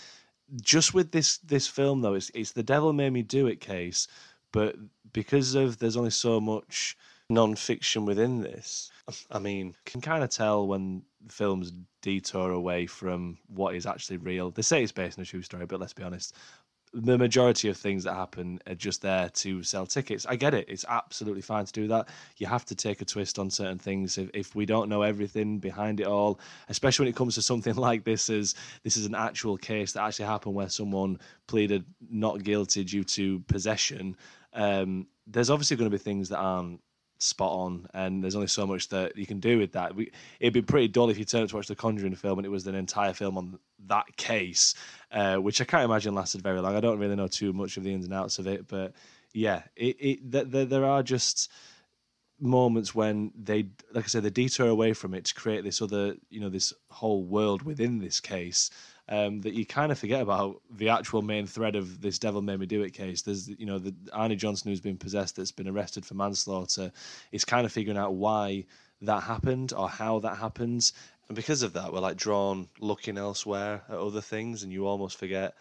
Just 0.60 0.92
with 0.92 1.12
this 1.12 1.38
this 1.38 1.66
film 1.66 2.02
though, 2.02 2.14
it's 2.14 2.30
it's 2.34 2.52
the 2.52 2.62
devil 2.62 2.92
made 2.92 3.12
me 3.12 3.22
do 3.22 3.46
it 3.46 3.60
case, 3.60 4.08
but 4.52 4.76
because 5.12 5.54
of 5.54 5.78
there's 5.78 5.96
only 5.96 6.10
so 6.10 6.40
much 6.40 6.96
non-fiction 7.30 8.04
within 8.04 8.42
this. 8.42 8.90
I 9.30 9.38
mean, 9.38 9.74
can 9.84 10.00
kind 10.00 10.22
of 10.22 10.30
tell 10.30 10.66
when 10.66 11.02
films 11.28 11.72
detour 12.02 12.50
away 12.50 12.86
from 12.86 13.38
what 13.48 13.74
is 13.74 13.86
actually 13.86 14.18
real. 14.18 14.50
They 14.50 14.62
say 14.62 14.82
it's 14.82 14.92
based 14.92 15.18
on 15.18 15.22
a 15.22 15.26
true 15.26 15.42
story, 15.42 15.66
but 15.66 15.80
let's 15.80 15.92
be 15.92 16.02
honest, 16.02 16.36
the 16.94 17.16
majority 17.16 17.68
of 17.68 17.76
things 17.76 18.04
that 18.04 18.14
happen 18.14 18.58
are 18.66 18.74
just 18.74 19.00
there 19.00 19.30
to 19.30 19.62
sell 19.62 19.86
tickets. 19.86 20.26
I 20.26 20.36
get 20.36 20.52
it. 20.52 20.66
It's 20.68 20.84
absolutely 20.86 21.40
fine 21.40 21.64
to 21.64 21.72
do 21.72 21.88
that. 21.88 22.08
You 22.36 22.46
have 22.46 22.64
to 22.66 22.74
take 22.74 23.00
a 23.00 23.04
twist 23.04 23.38
on 23.38 23.50
certain 23.50 23.78
things 23.78 24.18
if, 24.18 24.30
if 24.34 24.54
we 24.54 24.66
don't 24.66 24.88
know 24.88 25.02
everything 25.02 25.58
behind 25.58 26.00
it 26.00 26.06
all, 26.06 26.38
especially 26.68 27.04
when 27.04 27.10
it 27.10 27.16
comes 27.16 27.34
to 27.36 27.42
something 27.42 27.74
like 27.76 28.04
this 28.04 28.28
as 28.28 28.54
this 28.82 28.96
is 28.96 29.06
an 29.06 29.14
actual 29.14 29.56
case 29.56 29.92
that 29.92 30.02
actually 30.02 30.26
happened 30.26 30.54
where 30.54 30.68
someone 30.68 31.18
pleaded 31.46 31.84
not 32.10 32.42
guilty 32.42 32.84
due 32.84 33.04
to 33.04 33.40
possession. 33.40 34.16
Um, 34.52 35.06
there's 35.26 35.50
obviously 35.50 35.76
going 35.78 35.90
to 35.90 35.96
be 35.96 36.02
things 36.02 36.28
that 36.28 36.38
aren't 36.38 36.80
spot 37.22 37.52
on, 37.52 37.86
and 37.94 38.22
there's 38.22 38.34
only 38.34 38.48
so 38.48 38.66
much 38.66 38.88
that 38.88 39.16
you 39.16 39.26
can 39.26 39.40
do 39.40 39.58
with 39.58 39.72
that. 39.72 39.94
We, 39.94 40.10
it'd 40.40 40.54
be 40.54 40.62
pretty 40.62 40.88
dull 40.88 41.10
if 41.10 41.18
you 41.18 41.24
turned 41.24 41.48
to 41.48 41.56
watch 41.56 41.68
the 41.68 41.74
Conjuring 41.76 42.14
film 42.14 42.38
and 42.38 42.46
it 42.46 42.50
was 42.50 42.66
an 42.66 42.74
entire 42.74 43.12
film 43.12 43.38
on 43.38 43.58
that 43.86 44.16
case, 44.16 44.74
uh, 45.10 45.36
which 45.36 45.60
I 45.60 45.64
can't 45.64 45.84
imagine 45.84 46.14
lasted 46.14 46.42
very 46.42 46.60
long. 46.60 46.76
I 46.76 46.80
don't 46.80 46.98
really 46.98 47.16
know 47.16 47.28
too 47.28 47.52
much 47.52 47.76
of 47.76 47.84
the 47.84 47.92
ins 47.92 48.04
and 48.04 48.14
outs 48.14 48.38
of 48.38 48.46
it, 48.46 48.68
but 48.68 48.92
yeah, 49.32 49.62
it, 49.76 49.96
it 49.98 50.32
th- 50.32 50.50
th- 50.50 50.68
there 50.68 50.84
are 50.84 51.02
just 51.02 51.50
moments 52.40 52.94
when 52.94 53.32
they, 53.40 53.68
like 53.92 54.04
I 54.04 54.08
said, 54.08 54.24
they 54.24 54.30
detour 54.30 54.68
away 54.68 54.92
from 54.92 55.14
it 55.14 55.24
to 55.26 55.34
create 55.34 55.64
this 55.64 55.80
other, 55.80 56.16
you 56.28 56.40
know, 56.40 56.48
this 56.48 56.72
whole 56.90 57.22
world 57.22 57.62
within 57.62 57.98
this 57.98 58.20
case 58.20 58.70
um, 59.08 59.40
that 59.42 59.54
you 59.54 59.66
kind 59.66 59.92
of 59.92 59.98
forget 59.98 60.22
about 60.22 60.60
the 60.70 60.88
actual 60.88 61.22
main 61.22 61.46
thread 61.46 61.76
of 61.76 62.00
this 62.00 62.18
"Devil 62.18 62.42
Made 62.42 62.60
Me 62.60 62.66
Do 62.66 62.82
It" 62.82 62.92
case. 62.92 63.22
There's, 63.22 63.48
you 63.48 63.66
know, 63.66 63.78
the 63.78 63.94
Arne 64.12 64.36
Johnson 64.38 64.70
who's 64.70 64.80
been 64.80 64.96
possessed, 64.96 65.36
that's 65.36 65.52
been 65.52 65.68
arrested 65.68 66.06
for 66.06 66.14
manslaughter. 66.14 66.92
It's 67.32 67.44
kind 67.44 67.66
of 67.66 67.72
figuring 67.72 67.98
out 67.98 68.14
why 68.14 68.64
that 69.02 69.22
happened 69.22 69.72
or 69.72 69.88
how 69.88 70.20
that 70.20 70.38
happens, 70.38 70.92
and 71.28 71.36
because 71.36 71.62
of 71.62 71.72
that, 71.72 71.92
we're 71.92 72.00
like 72.00 72.16
drawn 72.16 72.68
looking 72.80 73.18
elsewhere 73.18 73.82
at 73.88 73.96
other 73.96 74.20
things, 74.20 74.62
and 74.62 74.72
you 74.72 74.86
almost 74.86 75.18
forget 75.18 75.54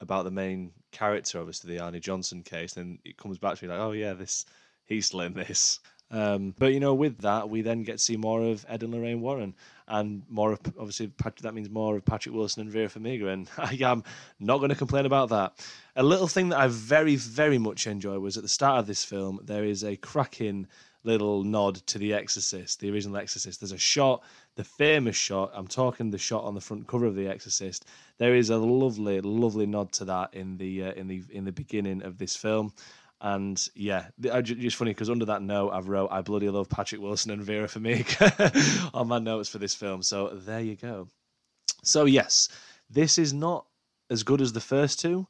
about 0.00 0.24
the 0.24 0.30
main 0.30 0.72
character, 0.92 1.38
obviously 1.38 1.74
the 1.74 1.82
Arne 1.82 2.00
Johnson 2.00 2.42
case. 2.42 2.74
Then 2.74 2.98
it 3.04 3.16
comes 3.16 3.38
back 3.38 3.56
to 3.56 3.66
you 3.66 3.70
like, 3.70 3.80
oh 3.80 3.92
yeah, 3.92 4.14
this 4.14 4.46
he's 4.86 5.06
still 5.06 5.20
in 5.20 5.34
this. 5.34 5.80
Um, 6.10 6.54
but 6.58 6.72
you 6.72 6.80
know, 6.80 6.94
with 6.94 7.18
that, 7.18 7.48
we 7.48 7.62
then 7.62 7.82
get 7.84 7.92
to 7.92 7.98
see 7.98 8.16
more 8.16 8.42
of 8.42 8.66
Ed 8.68 8.82
and 8.82 8.92
Lorraine 8.92 9.20
Warren, 9.20 9.54
and 9.86 10.22
more 10.28 10.52
of 10.52 10.60
obviously 10.78 11.06
Patrick, 11.08 11.42
that 11.42 11.54
means 11.54 11.70
more 11.70 11.96
of 11.96 12.04
Patrick 12.04 12.34
Wilson 12.34 12.62
and 12.62 12.70
Vera 12.70 12.88
Farmiga, 12.88 13.32
and 13.32 13.48
I 13.58 13.78
am 13.82 14.02
not 14.40 14.58
going 14.58 14.70
to 14.70 14.76
complain 14.76 15.06
about 15.06 15.28
that. 15.28 15.52
A 15.96 16.02
little 16.02 16.28
thing 16.28 16.48
that 16.48 16.58
I 16.58 16.66
very, 16.66 17.16
very 17.16 17.58
much 17.58 17.86
enjoy 17.86 18.18
was 18.18 18.36
at 18.36 18.42
the 18.42 18.48
start 18.48 18.78
of 18.80 18.86
this 18.86 19.04
film, 19.04 19.40
there 19.44 19.64
is 19.64 19.84
a 19.84 19.96
cracking 19.96 20.66
little 21.04 21.44
nod 21.44 21.76
to 21.86 21.98
The 21.98 22.12
Exorcist, 22.12 22.80
the 22.80 22.90
original 22.90 23.16
Exorcist. 23.16 23.60
There's 23.60 23.72
a 23.72 23.78
shot, 23.78 24.22
the 24.56 24.64
famous 24.64 25.16
shot. 25.16 25.50
I'm 25.54 25.66
talking 25.66 26.10
the 26.10 26.18
shot 26.18 26.44
on 26.44 26.54
the 26.54 26.60
front 26.60 26.86
cover 26.86 27.06
of 27.06 27.14
The 27.14 27.28
Exorcist. 27.28 27.86
There 28.18 28.34
is 28.34 28.50
a 28.50 28.58
lovely, 28.58 29.20
lovely 29.20 29.66
nod 29.66 29.92
to 29.92 30.04
that 30.06 30.34
in 30.34 30.56
the 30.58 30.84
uh, 30.84 30.92
in 30.92 31.08
the 31.08 31.22
in 31.30 31.44
the 31.44 31.52
beginning 31.52 32.02
of 32.02 32.18
this 32.18 32.36
film. 32.36 32.72
And 33.22 33.62
yeah, 33.74 34.06
it's 34.22 34.74
funny 34.74 34.92
because 34.92 35.10
under 35.10 35.26
that 35.26 35.42
note, 35.42 35.70
I've 35.70 35.88
wrote 35.88 36.08
I 36.10 36.22
bloody 36.22 36.48
love 36.48 36.70
Patrick 36.70 37.02
Wilson 37.02 37.30
and 37.30 37.42
Vera 37.42 37.68
Farmiga 37.68 38.90
on 38.94 39.08
my 39.08 39.18
notes 39.18 39.48
for 39.48 39.58
this 39.58 39.74
film. 39.74 40.02
So 40.02 40.28
there 40.28 40.60
you 40.60 40.76
go. 40.76 41.08
So 41.82 42.06
yes, 42.06 42.48
this 42.88 43.18
is 43.18 43.32
not 43.32 43.66
as 44.10 44.22
good 44.22 44.40
as 44.40 44.52
the 44.52 44.60
first 44.60 45.00
two. 45.00 45.26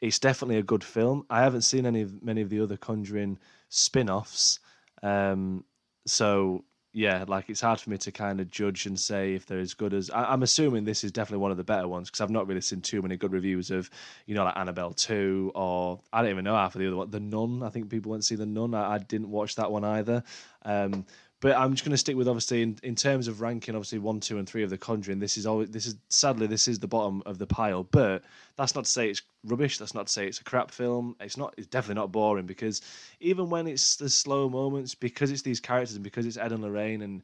It's 0.00 0.18
definitely 0.18 0.58
a 0.58 0.62
good 0.62 0.84
film. 0.84 1.24
I 1.30 1.42
haven't 1.42 1.62
seen 1.62 1.86
any 1.86 2.02
of 2.02 2.22
many 2.22 2.42
of 2.42 2.48
the 2.48 2.60
other 2.60 2.76
Conjuring 2.76 3.38
spin-offs, 3.68 4.58
um, 5.02 5.64
so 6.06 6.64
yeah, 6.94 7.24
like 7.26 7.48
it's 7.48 7.60
hard 7.62 7.80
for 7.80 7.88
me 7.88 7.96
to 7.98 8.12
kind 8.12 8.38
of 8.38 8.50
judge 8.50 8.84
and 8.84 9.00
say 9.00 9.34
if 9.34 9.46
they're 9.46 9.58
as 9.58 9.72
good 9.72 9.94
as. 9.94 10.10
I, 10.10 10.34
am 10.34 10.42
assuming 10.42 10.84
this 10.84 11.04
is 11.04 11.10
definitely 11.10 11.40
one 11.40 11.50
of 11.50 11.56
the 11.56 11.64
better 11.64 11.88
ones 11.88 12.10
because 12.10 12.20
I've 12.20 12.30
not 12.30 12.46
really 12.46 12.60
seen 12.60 12.82
too 12.82 13.00
many 13.00 13.16
good 13.16 13.32
reviews 13.32 13.70
of, 13.70 13.88
you 14.26 14.34
know, 14.34 14.44
like 14.44 14.56
Annabelle 14.58 14.92
two 14.92 15.50
or 15.54 16.00
I 16.12 16.20
don't 16.20 16.30
even 16.30 16.44
know 16.44 16.54
half 16.54 16.74
of 16.74 16.80
the 16.80 16.86
other 16.86 16.96
one. 16.96 17.10
The 17.10 17.20
Nun. 17.20 17.62
I 17.62 17.70
think 17.70 17.88
people 17.88 18.10
went 18.10 18.22
to 18.22 18.26
see 18.26 18.34
the 18.34 18.44
Nun. 18.44 18.74
I, 18.74 18.94
I 18.94 18.98
didn't 18.98 19.30
watch 19.30 19.54
that 19.56 19.72
one 19.72 19.84
either. 19.84 20.22
Um, 20.66 21.06
but 21.42 21.56
I'm 21.56 21.72
just 21.72 21.84
going 21.84 21.90
to 21.90 21.98
stick 21.98 22.16
with 22.16 22.28
obviously 22.28 22.62
in, 22.62 22.78
in 22.84 22.94
terms 22.94 23.26
of 23.26 23.40
ranking, 23.40 23.74
obviously 23.74 23.98
one, 23.98 24.20
two, 24.20 24.38
and 24.38 24.48
three 24.48 24.62
of 24.62 24.70
the 24.70 24.78
Conjuring. 24.78 25.18
This 25.18 25.36
is 25.36 25.44
always 25.44 25.70
this 25.70 25.86
is 25.86 25.96
sadly 26.08 26.46
this 26.46 26.68
is 26.68 26.78
the 26.78 26.86
bottom 26.86 27.20
of 27.26 27.36
the 27.36 27.48
pile. 27.48 27.82
But 27.82 28.22
that's 28.56 28.76
not 28.76 28.84
to 28.84 28.90
say 28.90 29.10
it's 29.10 29.22
rubbish. 29.44 29.76
That's 29.76 29.92
not 29.92 30.06
to 30.06 30.12
say 30.12 30.28
it's 30.28 30.40
a 30.40 30.44
crap 30.44 30.70
film. 30.70 31.16
It's 31.18 31.36
not. 31.36 31.52
It's 31.58 31.66
definitely 31.66 32.00
not 32.00 32.12
boring 32.12 32.46
because 32.46 32.80
even 33.18 33.50
when 33.50 33.66
it's 33.66 33.96
the 33.96 34.08
slow 34.08 34.48
moments, 34.48 34.94
because 34.94 35.32
it's 35.32 35.42
these 35.42 35.58
characters 35.58 35.96
and 35.96 36.04
because 36.04 36.26
it's 36.26 36.36
Ed 36.36 36.52
and 36.52 36.62
Lorraine 36.62 37.02
and 37.02 37.22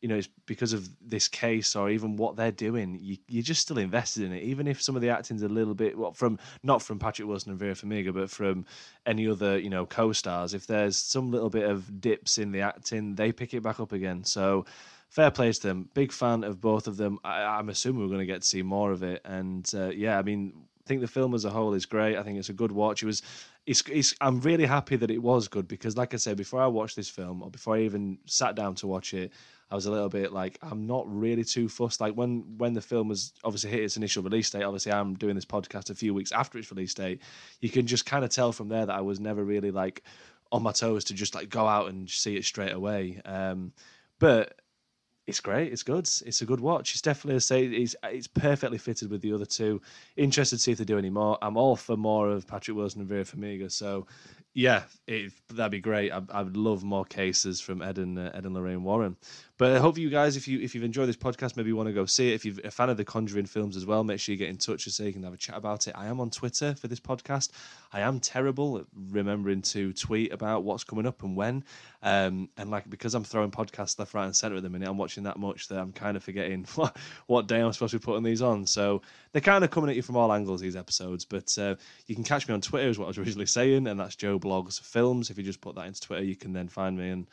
you 0.00 0.08
know, 0.08 0.16
it's 0.16 0.28
because 0.46 0.72
of 0.72 0.88
this 1.00 1.28
case 1.28 1.74
or 1.74 1.90
even 1.90 2.16
what 2.16 2.36
they're 2.36 2.52
doing, 2.52 2.98
you, 3.00 3.16
you're 3.28 3.42
just 3.42 3.62
still 3.62 3.78
invested 3.78 4.24
in 4.24 4.32
it. 4.32 4.42
Even 4.42 4.66
if 4.66 4.82
some 4.82 4.96
of 4.96 5.02
the 5.02 5.08
acting's 5.08 5.42
a 5.42 5.48
little 5.48 5.74
bit, 5.74 5.96
well, 5.96 6.12
from 6.12 6.38
not 6.62 6.82
from 6.82 6.98
Patrick 6.98 7.28
Wilson 7.28 7.50
and 7.50 7.58
Vera 7.58 7.74
Farmiga, 7.74 8.12
but 8.12 8.30
from 8.30 8.66
any 9.06 9.28
other, 9.28 9.58
you 9.58 9.70
know, 9.70 9.86
co-stars. 9.86 10.54
If 10.54 10.66
there's 10.66 10.96
some 10.96 11.30
little 11.30 11.50
bit 11.50 11.68
of 11.68 12.00
dips 12.00 12.38
in 12.38 12.52
the 12.52 12.60
acting, 12.60 13.14
they 13.14 13.32
pick 13.32 13.54
it 13.54 13.62
back 13.62 13.80
up 13.80 13.92
again. 13.92 14.24
So 14.24 14.66
fair 15.08 15.30
play 15.30 15.52
to 15.52 15.62
them. 15.62 15.88
Big 15.94 16.12
fan 16.12 16.44
of 16.44 16.60
both 16.60 16.86
of 16.86 16.96
them. 16.96 17.18
I, 17.24 17.58
am 17.58 17.68
assuming 17.68 18.02
we're 18.02 18.08
going 18.08 18.20
to 18.20 18.26
get 18.26 18.42
to 18.42 18.48
see 18.48 18.62
more 18.62 18.92
of 18.92 19.02
it. 19.02 19.22
And 19.24 19.68
uh, 19.74 19.88
yeah, 19.88 20.18
I 20.18 20.22
mean, 20.22 20.52
I 20.56 20.88
think 20.88 21.00
the 21.00 21.08
film 21.08 21.34
as 21.34 21.44
a 21.44 21.50
whole 21.50 21.74
is 21.74 21.86
great. 21.86 22.16
I 22.16 22.22
think 22.22 22.38
it's 22.38 22.48
a 22.48 22.54
good 22.54 22.72
watch. 22.72 23.02
It 23.02 23.06
was, 23.06 23.22
it's, 23.66 23.82
it's, 23.90 24.14
I'm 24.20 24.40
really 24.40 24.64
happy 24.64 24.96
that 24.96 25.10
it 25.10 25.18
was 25.18 25.48
good 25.48 25.66
because, 25.66 25.96
like 25.96 26.14
I 26.14 26.16
said, 26.16 26.36
before 26.36 26.62
I 26.62 26.66
watched 26.68 26.96
this 26.96 27.08
film 27.08 27.42
or 27.42 27.50
before 27.50 27.76
I 27.76 27.80
even 27.80 28.18
sat 28.24 28.54
down 28.54 28.76
to 28.76 28.86
watch 28.86 29.12
it, 29.12 29.32
I 29.70 29.74
was 29.74 29.86
a 29.86 29.90
little 29.90 30.08
bit 30.08 30.32
like 30.32 30.58
I'm 30.62 30.86
not 30.86 31.04
really 31.12 31.42
too 31.42 31.68
fussed. 31.68 32.00
Like 32.00 32.14
when 32.14 32.56
when 32.56 32.72
the 32.72 32.80
film 32.80 33.08
was 33.08 33.32
obviously 33.42 33.70
hit 33.70 33.82
its 33.82 33.96
initial 33.96 34.22
release 34.22 34.48
date. 34.48 34.62
Obviously, 34.62 34.92
I'm 34.92 35.14
doing 35.14 35.34
this 35.34 35.44
podcast 35.44 35.90
a 35.90 35.94
few 35.94 36.14
weeks 36.14 36.30
after 36.30 36.58
its 36.58 36.70
release 36.70 36.94
date. 36.94 37.20
You 37.60 37.68
can 37.68 37.86
just 37.86 38.06
kind 38.06 38.24
of 38.24 38.30
tell 38.30 38.52
from 38.52 38.68
there 38.68 38.86
that 38.86 38.94
I 38.94 39.00
was 39.00 39.18
never 39.18 39.42
really 39.42 39.72
like 39.72 40.04
on 40.52 40.62
my 40.62 40.70
toes 40.70 41.02
to 41.04 41.14
just 41.14 41.34
like 41.34 41.48
go 41.48 41.66
out 41.66 41.88
and 41.88 42.08
see 42.08 42.36
it 42.36 42.44
straight 42.44 42.72
away. 42.72 43.20
Um, 43.24 43.72
but 44.20 44.60
it's 45.26 45.40
great. 45.40 45.72
It's 45.72 45.82
good. 45.82 46.08
It's 46.24 46.40
a 46.40 46.46
good 46.46 46.60
watch. 46.60 46.92
It's 46.92 47.02
definitely 47.02 47.36
a 47.36 47.40
say. 47.40 47.64
It's 47.64 47.96
it's 48.04 48.28
perfectly 48.28 48.78
fitted 48.78 49.10
with 49.10 49.22
the 49.22 49.32
other 49.32 49.44
two. 49.44 49.82
Interested 50.16 50.56
to 50.56 50.62
see 50.62 50.72
if 50.72 50.78
they 50.78 50.84
do 50.84 50.98
any 50.98 51.10
more. 51.10 51.36
I'm 51.42 51.56
all 51.56 51.74
for 51.74 51.96
more 51.96 52.28
of 52.28 52.46
Patrick 52.46 52.76
Wilson 52.76 53.00
and 53.00 53.08
Vera 53.08 53.24
Farmiga. 53.24 53.70
So 53.70 54.06
yeah, 54.54 54.84
it, 55.06 55.32
that'd 55.52 55.72
be 55.72 55.80
great. 55.80 56.12
I, 56.12 56.22
I 56.30 56.42
would 56.42 56.56
love 56.56 56.84
more 56.84 57.04
cases 57.04 57.60
from 57.60 57.82
Ed 57.82 57.98
and 57.98 58.18
uh, 58.18 58.30
Ed 58.34 58.46
and 58.46 58.54
Lorraine 58.54 58.84
Warren. 58.84 59.16
But 59.58 59.72
I 59.72 59.78
hope 59.78 59.96
you 59.96 60.10
guys, 60.10 60.36
if 60.36 60.46
you 60.46 60.60
if 60.60 60.74
you've 60.74 60.84
enjoyed 60.84 61.08
this 61.08 61.16
podcast, 61.16 61.56
maybe 61.56 61.68
you 61.68 61.76
want 61.76 61.88
to 61.88 61.94
go 61.94 62.04
see 62.04 62.30
it. 62.30 62.34
If 62.34 62.44
you're 62.44 62.56
a 62.62 62.70
fan 62.70 62.90
of 62.90 62.98
the 62.98 63.06
Conjuring 63.06 63.46
films 63.46 63.74
as 63.74 63.86
well, 63.86 64.04
make 64.04 64.20
sure 64.20 64.34
you 64.34 64.38
get 64.38 64.50
in 64.50 64.58
touch 64.58 64.84
so 64.84 65.02
you 65.02 65.14
can 65.14 65.22
have 65.22 65.32
a 65.32 65.38
chat 65.38 65.56
about 65.56 65.88
it. 65.88 65.94
I 65.96 66.06
am 66.06 66.20
on 66.20 66.28
Twitter 66.28 66.74
for 66.74 66.88
this 66.88 67.00
podcast. 67.00 67.50
I 67.90 68.00
am 68.00 68.20
terrible 68.20 68.78
at 68.78 68.84
remembering 69.10 69.62
to 69.62 69.94
tweet 69.94 70.30
about 70.30 70.62
what's 70.62 70.84
coming 70.84 71.06
up 71.06 71.22
and 71.22 71.34
when. 71.34 71.64
Um, 72.02 72.50
and 72.58 72.70
like 72.70 72.90
because 72.90 73.14
I'm 73.14 73.24
throwing 73.24 73.50
podcasts 73.50 73.98
left, 73.98 74.12
right, 74.12 74.26
and 74.26 74.36
centre 74.36 74.58
at 74.58 74.62
the 74.62 74.68
minute, 74.68 74.90
I'm 74.90 74.98
watching 74.98 75.22
that 75.22 75.38
much 75.38 75.68
that 75.68 75.78
I'm 75.78 75.92
kind 75.92 76.18
of 76.18 76.22
forgetting 76.22 76.66
what 76.74 76.94
what 77.26 77.46
day 77.46 77.60
I'm 77.60 77.72
supposed 77.72 77.92
to 77.92 77.98
be 77.98 78.04
putting 78.04 78.24
these 78.24 78.42
on. 78.42 78.66
So 78.66 79.00
they're 79.32 79.40
kind 79.40 79.64
of 79.64 79.70
coming 79.70 79.88
at 79.88 79.96
you 79.96 80.02
from 80.02 80.16
all 80.16 80.34
angles 80.34 80.60
these 80.60 80.76
episodes. 80.76 81.24
But 81.24 81.56
uh, 81.56 81.76
you 82.06 82.14
can 82.14 82.24
catch 82.24 82.46
me 82.46 82.52
on 82.52 82.60
Twitter, 82.60 82.88
is 82.88 82.98
what 82.98 83.06
I 83.06 83.08
was 83.08 83.18
originally 83.18 83.46
saying, 83.46 83.86
and 83.86 83.98
that's 83.98 84.16
Joe 84.16 84.38
Blogs 84.38 84.78
Films. 84.78 85.30
If 85.30 85.38
you 85.38 85.44
just 85.44 85.62
put 85.62 85.76
that 85.76 85.86
into 85.86 86.02
Twitter, 86.02 86.24
you 86.24 86.36
can 86.36 86.52
then 86.52 86.68
find 86.68 86.98
me 86.98 87.08
and 87.08 87.26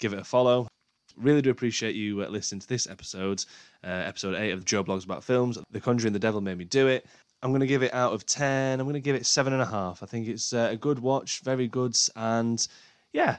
give 0.00 0.12
it 0.12 0.18
a 0.18 0.24
follow. 0.24 0.66
Really 1.18 1.42
do 1.42 1.50
appreciate 1.50 1.96
you 1.96 2.22
uh, 2.22 2.28
listening 2.28 2.60
to 2.60 2.68
this 2.68 2.86
episode, 2.86 3.44
uh, 3.82 3.88
episode 3.88 4.36
eight 4.36 4.52
of 4.52 4.64
Joe 4.64 4.84
Blogs 4.84 5.04
About 5.04 5.24
Films. 5.24 5.58
The 5.70 5.80
Conjuring, 5.80 6.12
The 6.12 6.18
Devil 6.18 6.40
Made 6.40 6.58
Me 6.58 6.64
Do 6.64 6.86
It. 6.86 7.06
I'm 7.42 7.50
going 7.50 7.60
to 7.60 7.66
give 7.66 7.82
it 7.82 7.92
out 7.92 8.12
of 8.12 8.24
10. 8.24 8.78
I'm 8.78 8.86
going 8.86 8.94
to 8.94 9.00
give 9.00 9.16
it 9.16 9.26
seven 9.26 9.52
and 9.52 9.62
a 9.62 9.66
half. 9.66 10.02
I 10.02 10.06
think 10.06 10.28
it's 10.28 10.52
uh, 10.52 10.68
a 10.72 10.76
good 10.76 10.98
watch, 10.98 11.40
very 11.40 11.68
good. 11.68 11.96
And 12.16 12.66
yeah, 13.12 13.38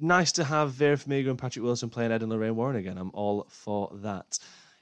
nice 0.00 0.32
to 0.32 0.44
have 0.44 0.72
Vera 0.72 0.96
Farmiga 0.96 1.30
and 1.30 1.38
Patrick 1.38 1.64
Wilson 1.64 1.90
playing 1.90 2.12
Ed 2.12 2.22
and 2.22 2.30
Lorraine 2.30 2.56
Warren 2.56 2.76
again. 2.76 2.98
I'm 2.98 3.10
all 3.14 3.46
for 3.48 3.90
that. 4.02 4.38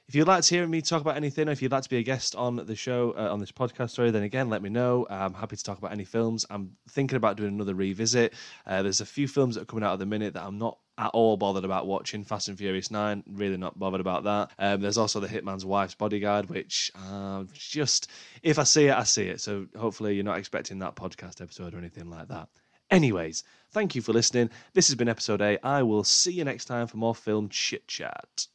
If 0.07 0.15
you'd 0.15 0.27
like 0.27 0.43
to 0.43 0.55
hear 0.55 0.67
me 0.67 0.81
talk 0.81 1.01
about 1.01 1.15
anything, 1.15 1.47
or 1.47 1.51
if 1.51 1.61
you'd 1.61 1.71
like 1.71 1.83
to 1.83 1.89
be 1.89 1.97
a 1.97 2.03
guest 2.03 2.35
on 2.35 2.57
the 2.57 2.75
show, 2.75 3.15
uh, 3.17 3.31
on 3.31 3.39
this 3.39 3.51
podcast, 3.51 3.91
sorry, 3.91 4.11
then 4.11 4.23
again, 4.23 4.49
let 4.49 4.61
me 4.61 4.69
know. 4.69 5.07
I'm 5.09 5.33
happy 5.33 5.55
to 5.55 5.63
talk 5.63 5.77
about 5.77 5.93
any 5.93 6.03
films. 6.03 6.45
I'm 6.49 6.75
thinking 6.89 7.15
about 7.15 7.37
doing 7.37 7.53
another 7.53 7.73
revisit. 7.73 8.33
Uh, 8.67 8.83
there's 8.83 9.01
a 9.01 9.05
few 9.05 9.27
films 9.27 9.55
that 9.55 9.61
are 9.61 9.65
coming 9.65 9.83
out 9.83 9.93
at 9.93 9.99
the 9.99 10.05
minute 10.05 10.33
that 10.33 10.43
I'm 10.43 10.57
not 10.57 10.77
at 10.97 11.11
all 11.13 11.37
bothered 11.37 11.65
about 11.65 11.87
watching. 11.87 12.23
Fast 12.23 12.47
and 12.47 12.57
Furious 12.57 12.91
9, 12.91 13.23
really 13.27 13.57
not 13.57 13.77
bothered 13.77 14.01
about 14.01 14.23
that. 14.25 14.51
Um, 14.59 14.81
there's 14.81 14.97
also 14.97 15.19
The 15.19 15.27
Hitman's 15.27 15.65
Wife's 15.65 15.95
Bodyguard, 15.95 16.49
which 16.49 16.91
uh, 17.09 17.43
just, 17.53 18.09
if 18.41 18.59
I 18.59 18.63
see 18.63 18.87
it, 18.87 18.95
I 18.95 19.03
see 19.03 19.23
it. 19.23 19.41
So 19.41 19.67
hopefully 19.77 20.15
you're 20.15 20.23
not 20.23 20.37
expecting 20.37 20.79
that 20.79 20.95
podcast 20.95 21.41
episode 21.41 21.73
or 21.73 21.77
anything 21.77 22.09
like 22.09 22.27
that. 22.27 22.49
Anyways, 22.91 23.43
thank 23.71 23.95
you 23.95 24.01
for 24.01 24.13
listening. 24.13 24.49
This 24.73 24.87
has 24.87 24.95
been 24.95 25.09
episode 25.09 25.41
8. 25.41 25.59
I 25.63 25.81
will 25.83 26.03
see 26.03 26.33
you 26.33 26.43
next 26.43 26.65
time 26.65 26.87
for 26.87 26.97
more 26.97 27.15
film 27.15 27.49
chit 27.49 27.87
chat. 27.87 28.47